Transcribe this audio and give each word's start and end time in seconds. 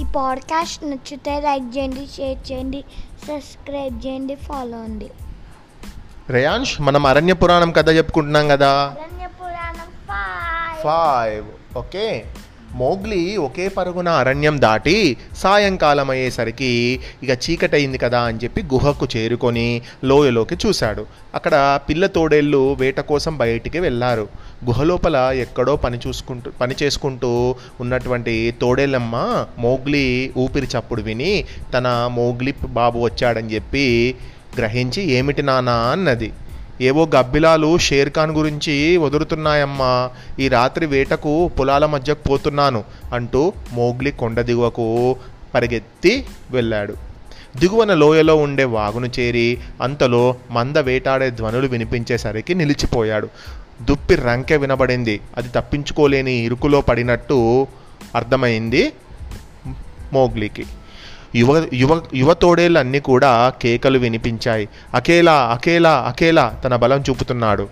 ఈ 0.00 0.04
పాడ్కాస్ట్ 0.16 0.84
నచ్చితే 0.84 1.40
లైక్ 1.40 1.76
చేయండి 1.76 2.06
షేర్ 2.16 2.52
చేయండి 2.52 2.80
సబ్స్క్రైబ్ 3.28 4.06
చేయండి 4.06 4.34
ఫాలో 4.34 4.78
అండి. 4.82 5.08
రేయాంష్ 6.30 6.80
మనం 6.80 7.06
అరణ్య 7.06 7.32
పురాణం 7.32 7.72
కథ 7.72 7.90
చెప్పుకుంటున్నాం 7.90 8.48
కదా? 8.48 8.72
అరణ్య 9.00 9.26
పురాణం 9.40 9.90
ఫైవ్ 10.08 10.80
ఫైవ్ 10.82 11.46
ఓకే 11.78 12.06
మోగ్లీ 12.74 13.36
ఒకే 13.36 13.68
పరుగున 13.68 14.08
అరణ్యం 14.08 14.56
దాటి 14.60 15.16
సాయంకాలం 15.36 16.10
అయ్యేసరికి 16.10 16.70
ఇక 17.22 17.30
చీకటైంది 17.44 17.98
కదా 17.98 18.20
అని 18.20 18.38
చెప్పి 18.44 18.62
గుహకు 18.62 19.08
చేరుకొని 19.16 19.68
లోయలోకి 20.04 20.58
చూశాడు. 20.66 21.06
అక్కడ 21.34 21.54
పిల్ల 21.88 22.06
తోడేళ్ళు 22.06 22.62
వేట 22.80 23.00
కోసం 23.00 23.36
బయటికి 23.36 23.80
వెళ్ళారు 23.80 24.28
గుహలోపల 24.64 25.16
ఎక్కడో 25.34 25.76
పని 25.76 25.98
చూసుకుంటూ 26.06 26.50
పని 26.60 26.74
చేసుకుంటూ 26.82 27.32
ఉన్నటువంటి 27.80 28.54
తోడేళ్ళమ్మ 28.60 29.16
మోగ్లీ 29.58 30.06
ఊపిరి 30.36 30.66
చప్పుడు 30.66 31.02
విని 31.02 31.44
తన 31.74 31.86
మోగ్లీ 32.12 32.54
బాబు 32.66 32.98
వచ్చాడని 32.98 33.54
చెప్పి 33.54 34.14
గ్రహించి 34.58 35.02
ఏమిటి 35.10 35.42
నానా 35.42 35.72
అన్నది. 35.72 36.32
ఏవో 36.80 37.08
గబ్బిలాలు 37.16 37.78
షేర్ఖాన్ 37.78 38.32
గురించి 38.32 38.96
వదురుతున్నాయమ్మా. 38.96 40.10
ఈ 40.40 40.48
రాత్రి 40.48 40.86
వేటకు 40.86 41.48
పొలాల 41.48 41.86
మధ్యకు 41.86 42.22
పోతున్నాను 42.22 42.84
అంటూ 43.12 43.52
మోగ్లి 43.72 44.10
కొండ 44.10 44.40
దిగువకు 44.40 45.16
పరిగెత్తి 45.54 46.24
వెళ్ళాడు. 46.50 46.94
దిగువన 47.56 47.94
లోయలో 47.94 48.36
ఉండే 48.36 48.64
వాగును 48.64 49.10
చేరి 49.20 49.58
అంతలో 49.82 50.34
మంద 50.50 50.76
వేటాడే 50.76 51.30
ధ్వనులు 51.30 51.66
వినిపించేసరికి 51.66 52.54
నిలిచిపోయాడు. 52.54 53.28
దుప్పి 53.82 54.14
రంకె 54.14 54.56
వినబడింది. 54.56 55.20
అది 55.36 55.48
తప్పించుకోలేని 55.48 56.32
ఇరుకులో 56.32 56.80
పడినట్టు 56.80 57.66
అర్థమైంది 58.14 58.92
మోగ్లీకి. 60.12 60.64
యువ 61.34 61.68
యువ 61.72 62.02
యువతోడేళ్ళన్నీ 62.14 63.00
కూడా 63.00 63.50
కేకలు 63.62 63.98
వినిపించాయి. 63.98 64.68
అకేలా 64.94 65.32
అకేలా 65.32 65.92
అకేలా 65.92 66.60
తన 66.64 66.76
బలం 66.76 67.00
చూపుతున్నాడు. 67.00 67.68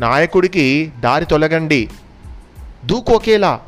నాయకుడికి 0.00 0.92
దారి 1.00 1.24
తొలగండి. 1.24 1.88
దూకు 2.84 3.12
ఒకేలా 3.12 3.60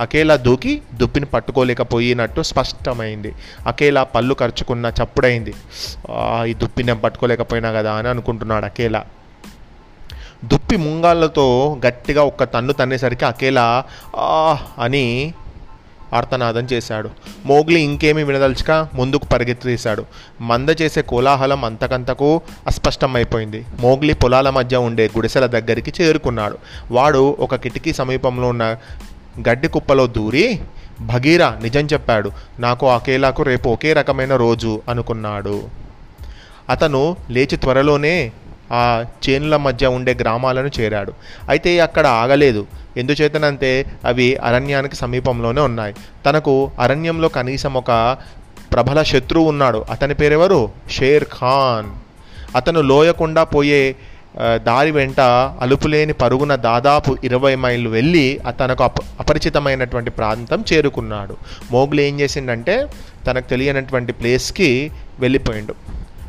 అకేలా 0.00 0.36
దూకి 0.36 0.82
దుప్పిని 0.94 1.26
పట్టుకోలేకపోయినట్టు 1.26 2.42
స్పష్టమైంది. 2.42 3.32
అకేలా 3.66 4.02
పళ్ళు 4.02 4.36
ఖర్చుకున్న 4.40 4.92
చప్పుడైంది. 5.02 5.54
"ఆ, 6.10 6.44
ఈ 6.44 6.54
దుప్పి 6.54 6.82
నేను 6.82 6.98
పట్టుకోలేకపోయినా 6.98 7.72
కదా 7.72 7.92
అని 7.92 8.08
అనుకుంటున్నాడు 8.08 8.64
అకేలా 8.64 9.04
దుప్పి 10.44 10.76
ముంగాళ్ళతో 10.76 11.78
గట్టిగా 11.86 12.22
ఒక్క 12.22 12.44
తన్ను 12.44 12.72
తన్నేసరికి 12.72 13.24
అకేలా 13.24 13.84
"ఆ" 14.16 14.56
అని 14.78 15.34
ఆర్తనాదం 16.14 16.64
చేశాడు. 16.72 17.10
మోగ్లీ 17.46 17.80
ఇంకేమీ 17.80 18.22
వినదలుచుక 18.22 18.88
ముందుకు 18.94 19.26
పరిగెత్తేశాడు 19.26 20.06
మంద 20.40 20.68
చేసే 20.82 21.02
కోలాహలం 21.02 21.64
అంతకంతకు 21.64 22.40
అస్పష్టమైపోయింది. 22.66 23.64
మోగ్లీ 23.80 24.14
పొలాల 24.14 24.50
మధ్య 24.50 24.76
ఉండే 24.76 25.10
గుడిసెల 25.16 25.46
దగ్గరికి 25.46 25.92
చేరుకున్నాడు. 26.02 26.58
వాడు 26.90 27.36
ఒక 27.40 27.54
కిటికీ 27.54 27.92
సమీపంలో 27.92 28.48
ఉన్న 28.48 28.76
గడ్డి 29.48 29.68
కుప్పలో 29.68 30.06
దూరి 30.06 30.60
భగీరా 31.00 31.58
నిజం 31.62 31.80
చెప్పాడు. 31.80 32.32
నాకు 32.58 32.90
అకేలాకు 32.90 33.42
రేపు 33.42 33.68
ఒకే 33.68 33.92
రకమైన 33.92 34.36
రోజు 34.36 34.82
అనుకున్నాడు. 34.88 35.62
అతను 36.68 37.16
లేచి 37.30 37.56
త్వరలోనే 37.56 38.32
ఆ 38.72 39.04
చేనుల 39.28 39.56
మధ్య 39.56 39.86
ఉండే 39.86 40.14
గ్రామాలను 40.20 40.70
చేరాడు. 40.80 41.12
అయితే 41.48 41.80
అక్కడ 41.80 42.06
ఆగలేదు. 42.06 42.66
ఎందుచేతనంటే 42.96 43.84
అవి 44.04 44.36
అరణ్యానికి 44.36 44.96
సమీపంలోనే 44.96 45.60
ఉన్నాయి. 45.60 45.94
తనకు 46.26 46.70
అరణ్యంలో 46.80 47.28
కనీసం 47.28 47.74
ఒక 47.74 48.16
ప్రబల 48.72 49.02
శత్రువు 49.02 49.48
ఉన్నాడు. 49.48 49.84
అతని 49.90 50.14
పేరెవరు? 50.14 50.70
షేర్ 50.90 51.24
ఖాన్. 51.24 51.90
అతను 52.56 52.80
లోయకుండా 52.80 53.44
పోయే 53.44 53.96
దారి 54.54 54.90
వెంట 54.90 55.20
అలుపులేని 55.60 56.12
పరుగున 56.12 56.54
దాదాపు 56.54 57.16
ఇరవై 57.24 57.54
మైళ్ళు 57.54 57.90
వెళ్ళి 57.90 58.40
తనకు 58.60 58.84
అప 58.84 59.00
అపరిచితమైనటువంటి 59.20 60.10
ప్రాంతం 60.10 60.64
చేరుకున్నాడు. 60.72 61.36
మోగులు 61.72 62.00
ఏం 62.00 62.20
చేసిండంటే 62.20 62.86
తనకు 63.26 63.48
తెలియనటువంటి 63.48 64.12
ప్లేస్కి 64.12 64.90
వెళ్ళిపోయిండు. 65.20 65.74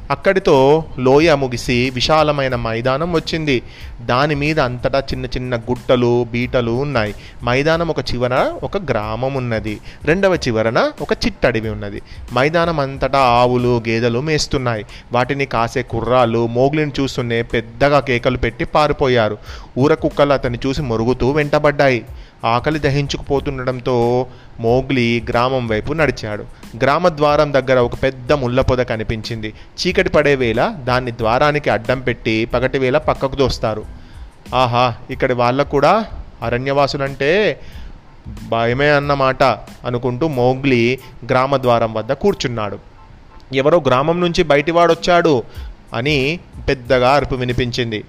అక్కడితో 0.09 0.83
లోయ 0.99 1.35
ముగిసి 1.35 1.89
విశాలమైన 1.89 2.55
మైదానం 2.55 3.13
వచ్చింది. 3.13 3.61
దాని 4.05 4.35
మీద 4.35 4.59
అంతటా 4.59 4.99
చిన్న 4.99 5.25
చిన్న 5.25 5.55
గుట్టలు 5.55 6.27
బీటలు 6.31 6.71
ఉన్నాయి. 6.71 7.15
మైదానం 7.43 7.87
ఒక 7.87 7.99
చివర 7.99 8.51
ఒక 8.63 8.77
గ్రామం 8.77 9.33
ఉన్నది. 9.33 9.79
రెండవ 10.05 10.35
చివరన 10.35 10.91
ఒక 11.01 11.13
చిట్టడివి 11.13 11.69
ఉన్నది. 11.69 12.01
మైదానం 12.33 12.79
అంతటా 12.79 13.19
ఆవులు 13.19 13.83
గేదెలు 13.87 14.21
మేస్తున్నాయి. 14.21 14.85
వాటిని 15.11 15.45
కాసే 15.45 15.81
కుర్రాళ్ళు 15.81 16.47
మోగులిని 16.47 16.91
చూస్తూనే 16.99 17.41
పెద్దగా 17.41 17.99
కేకలు 17.99 18.37
పెట్టి 18.37 18.65
పారిపోయారు. 18.65 19.37
ఊర 19.77 19.93
కుక్కలు 19.93 20.33
అతన్ని 20.33 20.59
చూసి 20.65 20.81
మురుగుతూ 20.81 21.31
వెంటబడ్డాయి. 21.31 22.05
ఆకలి 22.45 22.79
దహించుకుపోతుండడంతో 22.79 24.27
మోగ్లీ 24.59 25.23
గ్రామం 25.29 25.67
వైపు 25.67 25.93
నడిచాడు. 25.93 26.43
గ్రామ 26.83 27.09
ద్వారం 27.09 27.53
దగ్గర 27.53 27.79
ఒక 27.79 28.03
పెద్ద 28.03 28.33
ముళ్ళ 28.33 28.61
పొద 28.61 28.77
కనిపించింది. 28.77 29.53
చీకటి 29.79 30.09
పడే 30.09 30.35
వేళ 30.35 30.67
దాన్ని 30.67 31.11
ద్వారానికి 31.11 31.69
అడ్డం 31.69 31.99
పెట్టి 31.99 32.45
పగటి 32.45 32.77
వేళ 32.77 32.97
పక్కకు 32.97 33.35
దోస్తారు. 33.35 33.85
ఆహా 34.55 34.93
ఇక్కడి 35.09 35.33
వాళ్ళకు 35.33 35.69
కూడా 35.69 36.05
అరణ్యవాసులంటే 36.41 37.59
భయమే 38.49 38.89
అన్నమాట 38.89 39.43
అనుకుంటూ 39.85 40.27
మోగ్లీ 40.27 40.99
గ్రామ 41.29 41.57
ద్వారం 41.57 41.93
వద్ద 41.93 42.13
కూర్చున్నాడు. 42.13 42.79
ఎవరో 43.53 43.83
గ్రామం 43.87 44.21
నుంచి 44.21 44.43
బయటివాడొచ్చాడు 44.43 45.43
అని 45.93 46.39
పెద్దగా 46.69 47.11
అరుపు 47.11 47.35
వినిపించింది. 47.35 48.03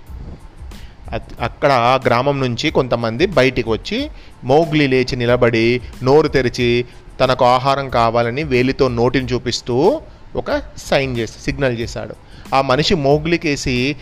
అక్కడ 1.41 1.73
ఆ 1.73 2.01
గ్రామం 2.07 2.41
నుంచి 2.41 2.71
కొంతమంది 2.71 3.27
బయటికి 3.27 3.69
వచ్చి 3.69 4.11
మోగ్లీ 4.45 4.87
లేచి 4.87 5.17
నిలబడి 5.17 5.81
నోరు 6.03 6.29
తెరిచి 6.29 6.85
తనకు 7.21 7.45
ఆహారం 7.45 7.89
కావాలని 7.89 8.43
వేలితో 8.43 8.89
నోటిని 8.89 9.27
చూపిస్తూ 9.27 10.01
ఒక 10.37 10.63
సైన్ 10.77 11.17
చేసి 11.19 11.43
సిగ్నల్ 11.43 11.79
చేశాడు. 11.79 12.15
ఆ 12.55 12.61
మనిషి 12.61 12.95
మోగ్లీకేసి 12.95 13.97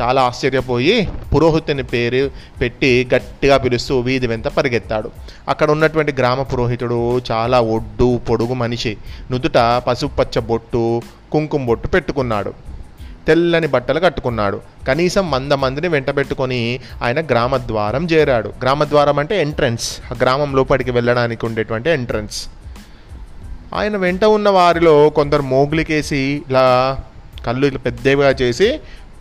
చాలా 0.00 0.22
ఆశ్చర్యపోయి 0.22 1.08
పురోహితుని 1.34 1.82
పేరు 1.82 2.30
పెట్టి 2.60 3.08
గట్టిగా 3.14 3.56
పిలుస్తూ 3.56 4.00
వీధి 4.00 4.26
వెంత 4.26 4.48
పరిగెత్తాడు. 4.48 5.10
అక్కడ 5.48 5.70
ఉన్నటువంటి 5.70 6.12
గ్రామ 6.12 6.42
పురోహితుడు 6.42 7.20
చాలా 7.30 7.60
ఒడ్డు 7.60 8.20
పొడుగు 8.30 8.54
మనిషి. 8.54 8.96
నుదుట 9.30 9.58
పసుపు 9.58 10.16
పచ్చ 10.16 10.38
బొట్టు 10.38 11.02
కుంకుమ 11.32 11.66
బొట్టు 11.66 11.88
పెట్టుకున్నాడు. 11.88 12.71
తెల్లని 13.26 13.66
బట్టలు 13.66 14.00
కట్టుకున్నాడు. 14.00 14.60
కనీసం 14.88 15.30
వంద 15.30 15.52
మందిని 15.52 15.88
వెంటబెట్టుకొని 15.88 16.80
ఆయన 17.02 17.20
గ్రామద్వారం 17.20 18.06
చేరాడు. 18.06 18.48
గ్రామద్వారం 18.48 19.18
అంటే 19.18 19.40
ఎంట్రన్స్. 19.40 20.00
ఆ 20.12 20.16
గ్రామం 20.22 20.56
లోపలికి 20.56 20.90
వెళ్ళడానికి 20.90 21.46
ఉండేటువంటి 21.46 21.90
ఎంట్రన్స్. 21.90 22.48
ఆయన 23.74 23.96
వెంట 23.96 24.24
ఉన్న 24.24 24.48
వారిలో 24.48 25.10
కొందరు 25.10 25.42
మోగులికేసి 25.42 26.42
ఇలా 26.48 26.98
కళ్ళు 27.46 27.78
పెద్దగా 27.78 27.78
పెద్దవిగా 27.78 28.30
చేసి 28.30 28.80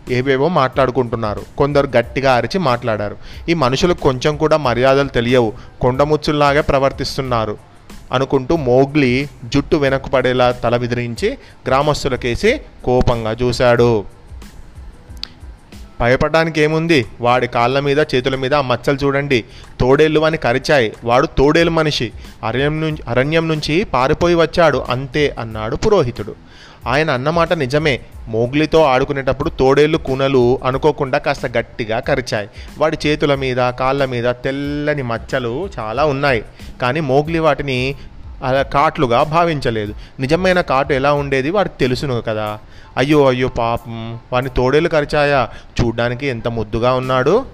ఏవేవో 0.10 0.48
మాట్లాడుకుంటున్నారు. 0.48 1.42
కొందరు 1.58 1.90
గట్టిగా 1.98 2.34
అరిచి 2.34 2.60
మాట్లాడారు. 2.60 3.18
ఈ 3.50 3.54
మనుషులకు 3.54 4.02
కొంచెం 4.02 4.38
కూడా 4.38 4.58
మర్యాదలు 4.58 5.08
తెలియవు. 5.08 5.54
కొండముచ్చుల్లాగా 5.82 6.62
ప్రవర్తిస్తున్నారు. 6.62 7.71
అనుకుంటూ 8.12 8.56
మోగ్లీ 8.56 9.28
జుట్టు 9.46 9.76
వెనక్కు 9.76 10.10
పడేలా 10.10 10.52
తల 10.52 10.76
విదిరించి 10.76 11.38
గ్రామస్తులకేసి 11.68 12.62
కోపంగా 12.84 13.32
చూశాడు. 13.32 14.04
భయపడడానికి 16.02 16.62
ఏముంది? 16.62 17.06
వాడి 17.22 17.48
కాళ్ళ 17.48 17.80
మీద 17.80 18.00
చేతుల 18.00 18.36
మీద 18.36 18.54
ఆ 18.54 18.62
మచ్చలు 18.62 18.98
చూడండి. 19.04 19.44
తోడేళ్ళు 19.80 20.20
అని 20.20 20.38
కరిచాయి. 20.38 20.94
వాడు 21.04 21.28
తోడేలు 21.28 21.72
మనిషి. 21.72 22.12
అరణ్యం 22.44 22.82
నుంచి 22.82 22.98
అరణ్యం 23.08 23.48
నుంచి 23.48 23.84
పారిపోయి 23.84 24.36
వచ్చాడు. 24.36 24.86
అంతే 24.90 25.36
అన్నాడు 25.40 25.76
పురోహితుడు. 25.76 26.36
ఆయన 26.88 27.12
అన్నమాట 27.12 27.54
నిజమే. 27.54 28.00
మోగ్లితో 28.28 28.84
ఆడుకునేటప్పుడు 28.84 29.50
తోడేళ్ళు 29.50 29.98
కూనలు 29.98 30.60
అనుకోకుండా 30.64 31.18
కాస్త 31.18 31.46
గట్టిగా 31.46 32.00
కరిచాయి. 32.00 32.50
వాడి 32.78 32.98
చేతుల 33.08 33.36
మీద 33.36 33.70
కాళ్ళ 33.70 34.06
మీద 34.06 34.24
తెల్లని 34.24 35.04
మచ్చలు 35.04 35.70
చాలా 35.80 36.06
ఉన్నాయి. 36.06 36.44
కానీ 36.82 37.00
మోగ్లి 37.00 37.40
వాటిని 37.40 37.96
అలా 38.44 38.62
కాట్లుగా 38.62 39.24
భావించలేదు. 39.24 39.96
నిజమైన 40.20 40.62
కాటు 40.62 40.94
ఎలా 40.94 41.14
ఉండేది 41.14 41.50
వాడికి 41.50 41.76
తెలుసును 41.78 42.22
కదా. 42.22 42.60
అయ్యో 42.98 43.28
అయ్యో 43.28 43.48
పాపం. 43.48 44.20
వాడిని 44.34 44.52
తోడేలు 44.58 44.90
కరిచాయా? 44.90 45.50
చూడ్డానికి 45.82 46.28
ఎంత 46.28 46.48
ముద్దుగా 46.48 46.94
ఉన్నాడు. 46.94 47.46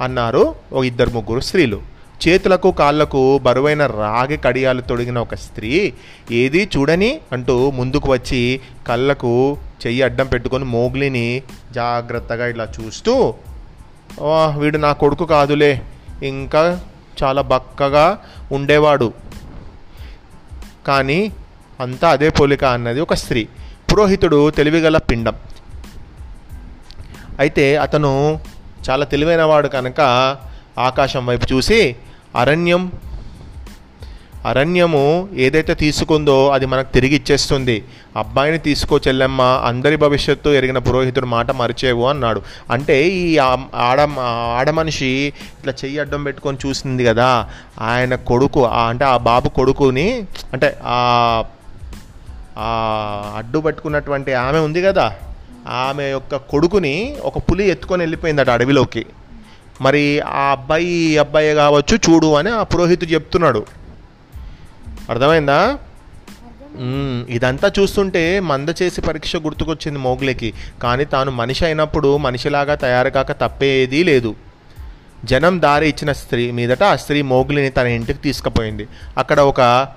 అన్నారు 0.00 0.54
ఓ 0.72 0.82
ఇద్దరు 0.82 1.10
ముగ్గురు 1.10 1.40
స్త్రీలు. 1.40 1.91
చేతులకు 2.28 2.72
కాళ్ళకు 2.72 3.38
బరువైన 3.38 3.86
రాగి 3.86 4.36
కడియాలు 4.36 4.80
తొడిగిన 4.80 5.18
ఒక 5.18 5.34
స్త్రీ 5.34 5.92
ఏది 6.30 6.68
చూడని 6.76 7.20
అంటూ 7.32 7.70
ముందుకు 7.70 8.12
వచ్చి 8.12 8.60
కళ్ళకు 8.88 9.56
చెయ్యి 9.86 10.02
అడ్డం 10.02 10.26
పెట్టుకొని 10.26 10.64
మోగ్లిని 10.64 11.42
జాగ్రత్తగా 11.72 12.46
ఇలా 12.46 12.68
చూస్తూ 12.80 13.34
"వా, 14.20 14.46
వీడు 14.46 14.78
నా 14.78 14.92
కొడుకు 14.92 15.24
కాదులే. 15.24 15.82
ఇంకా 16.22 16.80
చాలా 17.22 17.42
బక్కగా 17.42 18.18
ఉండేవాడు. 18.52 19.12
కానీ 20.86 21.32
అంతా 21.80 22.08
అదే 22.08 22.28
పోలిక 22.28 22.64
అన్నది 22.64 23.00
ఒక 23.00 23.14
స్త్రీ. 23.14 23.48
పురోహితుడు 23.92 24.50
తెలివిగల 24.50 24.98
పిండం. 24.98 25.34
అయితే 27.38 27.76
అతను 27.76 28.40
చాలా 28.90 29.04
తెలివైనవాడు 29.04 29.68
కనుక 29.68 30.00
ఆకాశం 30.78 31.26
వైపు 31.26 31.46
చూసి 31.52 31.96
అరణ్యం. 32.36 32.92
అరణ్యము 34.46 35.28
ఏదైతే 35.32 35.74
తీసుకుందో 35.74 36.48
అది 36.48 36.66
మనకు 36.66 36.92
తిరిగి 36.92 37.14
ఇచ్చేస్తుంది. 37.14 37.84
అబ్బాయిని 38.16 38.58
తీసుకో 38.58 39.00
చెల్లెమ్మ 39.08 39.42
అందరి 39.42 39.96
భవిష్యత్తు 39.96 40.48
ఎరిగిన 40.48 40.78
పురోహితుడు 40.78 41.26
మాట 41.26 41.50
మరిచేవు 41.50 42.04
అన్నాడు. 42.04 42.42
అంటే 42.70 43.08
ఈ 43.08 43.38
ఆడ 43.74 44.00
ఆడమనిషి 44.58 45.32
ఇట్లా 45.58 45.72
చెయ్యి 45.84 45.98
అడ్డం 45.98 46.24
పెట్టుకొని 46.24 46.58
చూసింది 46.66 47.04
కదా 47.04 47.48
ఆయన 47.80 48.14
కొడుకు 48.14 48.66
అంటే 48.66 49.04
ఆ 49.04 49.16
బాబు 49.16 49.48
కొడుకుని 49.48 50.26
అంటే 50.52 50.78
ఆ 50.84 51.44
ఆ 52.58 52.68
అడ్డు 53.36 53.58
పట్టుకున్నటువంటి 53.58 54.34
ఆమె 54.34 54.58
ఉంది 54.58 54.82
కదా 54.82 55.14
ఆమె 55.68 56.10
యొక్క 56.10 56.36
కొడుకుని 56.36 57.16
ఒక 57.22 57.38
పులి 57.38 57.70
ఎత్తుకొని 57.70 58.02
వెళ్ళిపోయిందట 58.02 58.50
అడవిలోకి. 58.50 59.06
మరి 59.80 60.20
ఆ 60.20 60.50
అబ్బాయి 60.50 61.18
అబ్బాయి 61.18 61.54
కావచ్చు 61.54 61.96
చూడు 61.96 62.34
అని 62.34 62.50
ఆ 62.50 62.62
పురోహితుడు 62.62 63.10
చెప్తున్నాడు. 63.10 63.66
అర్థమైందా? 65.10 65.78
ఇదంతా 67.28 67.72
చూస్తుంటే 67.78 68.40
మంద 68.40 68.68
చేసి 68.82 69.00
పరీక్ష 69.00 69.36
గుర్తుకొచ్చింది 69.36 69.98
మోగ్లికి. 69.98 70.54
కానీ 70.82 71.04
తాను 71.04 71.30
మనిషి 71.30 71.64
అయినప్పుడు 71.64 72.16
మనిషిలాగా 72.16 72.74
తయారు 72.74 73.10
కాక 73.10 73.32
తప్పేది 73.32 74.04
లేదు. 74.04 74.34
జనం 75.24 75.62
దారి 75.62 75.88
ఇచ్చిన 75.88 76.12
స్త్రీ 76.12 76.50
మీదట 76.50 76.82
ఆ 76.82 76.96
స్త్రీ 76.96 77.22
మోగ్లిని 77.22 77.70
తన 77.70 77.86
ఇంటికి 77.86 78.18
తీసుకుపోయింది. 78.18 78.88
అక్కడ 79.18 79.40
ఒక 79.40 79.88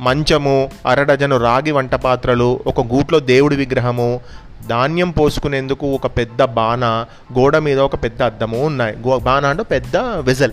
మంచము 0.00 0.70
అరడజను 0.86 1.36
రాగి 1.36 1.70
వంట 1.70 1.94
పాత్రలు 1.94 2.60
ఒక 2.66 2.80
గూట్లో 2.80 3.20
దేవుడి 3.20 3.56
విగ్రహము 3.56 4.20
ధాన్యం 4.68 5.10
పోసుకునేందుకు 5.10 5.86
ఒక 5.86 6.06
పెద్ద 6.06 6.44
బాణ 6.44 7.04
గోడ 7.38 7.56
మీద 7.56 7.78
ఒక 7.78 7.94
పెద్ద 7.94 8.22
అద్దము 8.22 8.66
ఉన్నాయి. 8.66 8.96
గో 9.08 9.18
బాణ 9.18 9.46
అంటే 9.46 9.62
పెద్ద 9.62 9.96
వెజల్ 9.96 10.52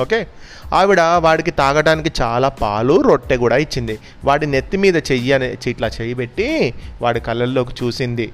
ఓకే? 0.00 0.26
ఆవిడ 0.74 1.00
వాడికి 1.00 1.50
తాగడానికి 1.50 2.12
చాలా 2.22 2.48
పాలు 2.48 3.00
రొట్టె 3.00 3.36
కూడా 3.36 3.56
ఇచ్చింది. 3.56 3.98
వాడి 4.24 4.46
నెత్తి 4.46 4.76
మీద 4.76 4.96
చెయ్యి 4.96 5.32
అనే 5.32 5.58
ఇట్లా 5.66 5.88
చెయ్యి 5.88 6.14
పెట్టి 6.14 6.74
వాడి 7.02 7.20
కళ్ళల్లోకి 7.20 7.84
చూసింది. 7.84 8.32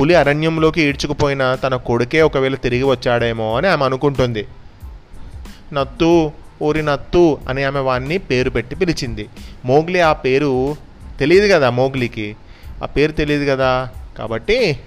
పులి 0.00 0.14
అరణ్యంలోకి 0.14 0.82
ఈడ్చుకుపోయిన 0.82 1.54
తన 1.54 1.76
కొడుకే 1.76 2.22
ఒకవేళ 2.22 2.54
తిరిగి 2.54 2.82
వచ్చాడేమో 2.82 3.56
అని 3.56 3.68
ఆమె 3.68 3.84
అనుకుంటుంది. 3.84 4.46
నత్తు 5.72 6.32
ఊరి 6.62 6.82
నత్తు 6.82 7.38
అని 7.48 7.64
ఆమె 7.64 7.80
వాడిని 7.80 8.18
పేరు 8.18 8.50
పెట్టి 8.50 8.76
పిలిచింది. 8.76 9.28
మోగ్లీ 9.64 10.00
ఆ 10.00 10.12
పేరు 10.12 10.76
తెలియదు 11.20 11.54
కదా 11.54 11.70
మోగ్లీకి? 11.70 12.36
ఆ 12.82 12.86
పేరు 12.86 13.12
తెలియదు 13.12 13.50
కదా? 13.50 13.88
కాబట్టి 14.18 14.78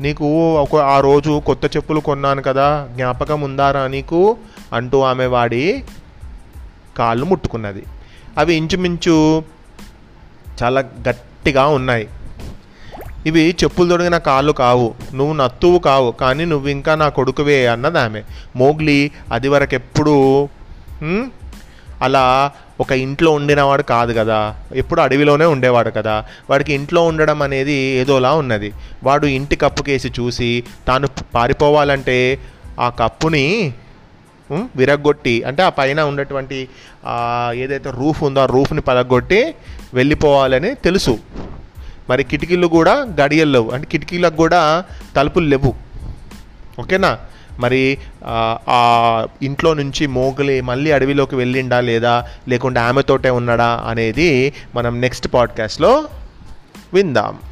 నీకు 0.00 0.54
ఒక 0.56 0.76
ఆ 0.76 1.00
రోజు 1.00 1.42
కొత్త 1.46 1.76
చెప్పులు 1.76 2.00
కొన్నాను 2.00 2.42
కదా 2.42 2.88
జ్ఞాపకం 2.94 3.40
ఉందారా 3.40 3.86
నీకు? 3.86 4.36
అంటూ 4.72 5.00
ఆమె 5.00 5.26
వాడి 5.26 5.84
కాళ్ళు 6.98 7.24
ముట్టుకున్నది. 7.24 7.82
అవి 8.38 8.54
ఇంచుమించు 8.54 9.44
చాలా 10.62 10.80
గట్టిగా 11.08 11.66
ఉన్నాయి. 11.66 12.08
ఇవి 13.26 13.56
చెప్పులు 13.64 13.88
తొడిగిన 13.88 14.18
కాళ్ళు 14.18 14.52
కావు 14.52 14.94
నువ్వు 15.14 15.34
నత్తువు 15.34 15.78
కావు 15.78 16.10
కానీ 16.10 16.44
నువ్వు 16.44 16.68
ఇంకా 16.68 16.94
నా 16.94 17.08
కొడుకువే 17.08 17.66
అన్నది 17.66 17.98
ఆమె. 17.98 18.22
మోగ్లీ 18.56 19.10
అది 19.32 19.48
వరకెప్పుడు 19.48 20.48
అలా 22.02 22.52
ఒక 22.80 22.92
ఇంట్లో 22.92 23.30
ఉండినవాడు 23.30 23.82
కాదు 23.82 24.12
కదా. 24.12 24.56
ఎప్పుడు 24.74 25.00
అడవిలోనే 25.00 25.44
ఉండేవాడు 25.44 25.90
కదా. 25.90 26.24
వాడికి 26.50 26.74
ఇంట్లో 26.74 27.06
ఉండడం 27.06 27.42
అనేది 27.42 27.72
ఏదోలా 27.72 28.34
ఉన్నది. 28.34 28.72
వాడు 29.04 29.26
ఇంటి 29.26 29.56
కప్పుకేసి 29.56 30.12
చూసి 30.20 30.64
తాను 30.88 31.08
పారిపోవాలంటే 31.34 32.38
ఆ 32.80 32.88
కప్పుని 32.88 33.72
విరగొట్టి 34.50 34.68
విరగ్గొట్టి 34.76 35.42
అంటే 35.42 35.62
ఆ 35.62 35.68
పైన 35.68 36.00
ఉన్నటువంటి 36.00 36.68
ఏదైతే 37.54 37.90
రూఫ్ 37.90 38.22
ఉందో 38.22 38.40
ఆ 38.40 38.46
రూఫ్ని 38.46 38.80
పలగొట్టి 38.80 39.54
వెళ్ళిపోవాలని 39.94 40.74
తెలుసు. 40.74 41.18
మరి 42.10 42.24
కిటికీలు 42.24 42.66
కూడా 42.66 42.94
గడియలు 43.20 43.50
లేవు. 43.50 43.70
అంటే 43.70 43.86
కిటికీలకు 43.86 44.36
కూడా 44.36 44.84
తలుపులు 45.16 45.46
లేవు. 45.46 45.74
ఓకేనా? 46.80 47.18
మరి 47.62 47.98
ఆ, 48.24 48.78
ఇంట్లో 49.42 49.74
నుంచి 49.74 50.06
మోగలి 50.06 50.60
మళ్ళీ 50.60 50.92
అడవిలోకి 50.92 51.36
వెళ్ళిండా 51.36 51.80
లేదా 51.80 52.14
లేకుంటే 52.48 52.80
ఆమెతోటే 52.80 53.30
ఉన్నాడా 53.30 53.82
అనేది 53.86 54.52
మనం 54.74 55.00
నెక్స్ట్ 55.00 55.28
పాడ్కాస్ట్లో 55.34 55.92
విందాం. 56.94 57.51